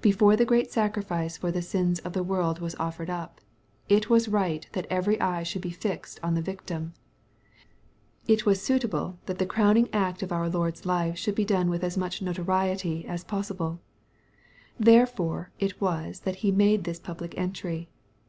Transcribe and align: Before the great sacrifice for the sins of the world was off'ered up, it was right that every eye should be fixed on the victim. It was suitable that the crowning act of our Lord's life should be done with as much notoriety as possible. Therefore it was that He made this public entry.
Before 0.00 0.36
the 0.36 0.44
great 0.44 0.70
sacrifice 0.70 1.36
for 1.36 1.50
the 1.50 1.60
sins 1.60 1.98
of 1.98 2.12
the 2.12 2.22
world 2.22 2.60
was 2.60 2.76
off'ered 2.76 3.10
up, 3.10 3.40
it 3.88 4.08
was 4.08 4.28
right 4.28 4.68
that 4.72 4.86
every 4.88 5.20
eye 5.20 5.42
should 5.42 5.62
be 5.62 5.72
fixed 5.72 6.20
on 6.22 6.34
the 6.34 6.40
victim. 6.40 6.94
It 8.28 8.46
was 8.46 8.62
suitable 8.62 9.18
that 9.26 9.38
the 9.38 9.46
crowning 9.50 9.88
act 9.92 10.22
of 10.22 10.30
our 10.30 10.48
Lord's 10.48 10.86
life 10.86 11.18
should 11.18 11.34
be 11.34 11.44
done 11.44 11.68
with 11.70 11.82
as 11.82 11.96
much 11.98 12.22
notoriety 12.22 13.04
as 13.08 13.24
possible. 13.24 13.80
Therefore 14.78 15.50
it 15.58 15.80
was 15.80 16.20
that 16.20 16.36
He 16.46 16.52
made 16.52 16.84
this 16.84 17.00
public 17.00 17.36
entry. 17.36 17.88